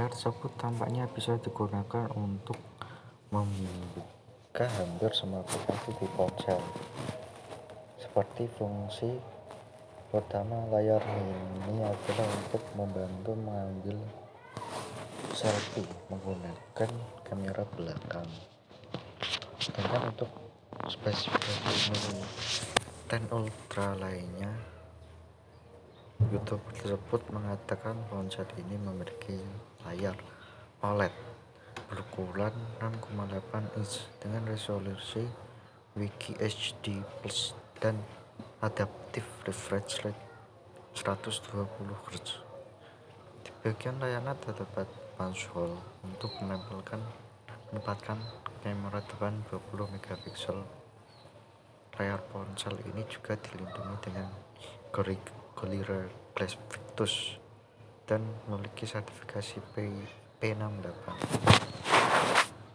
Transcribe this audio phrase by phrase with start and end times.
[0.00, 2.56] layar tersebut tampaknya bisa digunakan untuk
[3.28, 6.56] membuka hampir semua aplikasi di ponsel.
[8.00, 9.20] Seperti fungsi
[10.08, 14.00] pertama layar ini adalah untuk membantu mengambil
[15.36, 16.90] selfie menggunakan
[17.20, 18.28] kamera belakang.
[19.60, 20.32] Sedangkan untuk
[20.88, 22.24] spesifikasi menu
[23.04, 24.79] 10 ultra lainnya
[26.30, 29.34] YouTube tersebut mengatakan ponsel ini memiliki
[29.82, 30.14] layar
[30.78, 31.10] OLED
[31.90, 35.26] berukuran 6,8 inch dengan resolusi
[35.98, 37.50] Wiki HD Plus
[37.82, 37.98] dan
[38.62, 40.22] adaptive refresh rate
[40.94, 41.66] 120
[42.06, 42.46] Hz.
[43.42, 44.86] Di bagian layanan terdapat
[45.18, 47.02] konsol untuk menempelkan
[47.74, 48.22] menempatkan
[48.62, 50.62] kamera depan 20 megapiksel.
[51.98, 54.30] Layar ponsel ini juga dilindungi dengan
[54.94, 57.36] Gorilla Victus
[58.08, 59.92] dan memiliki sertifikasi P,
[60.40, 61.49] P68.